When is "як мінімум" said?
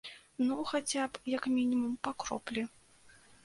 1.35-1.95